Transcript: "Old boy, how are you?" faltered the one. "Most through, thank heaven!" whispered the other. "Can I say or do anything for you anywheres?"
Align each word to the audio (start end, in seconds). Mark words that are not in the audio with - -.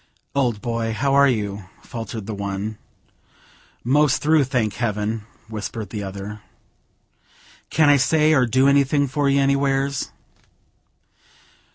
"Old 0.33 0.61
boy, 0.63 0.93
how 0.93 1.13
are 1.13 1.27
you?" 1.27 1.65
faltered 1.83 2.25
the 2.25 2.33
one. 2.33 2.79
"Most 3.83 4.19
through, 4.19 4.45
thank 4.45 4.73
heaven!" 4.73 5.27
whispered 5.47 5.91
the 5.91 6.01
other. 6.01 6.41
"Can 7.69 7.87
I 7.87 7.97
say 7.97 8.33
or 8.33 8.47
do 8.47 8.67
anything 8.67 9.05
for 9.07 9.29
you 9.29 9.39
anywheres?" 9.39 10.09